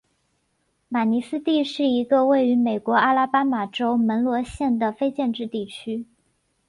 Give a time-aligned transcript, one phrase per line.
[0.89, 6.07] 马尼斯蒂是一个位于美国阿拉巴马州门罗县的非建制地区。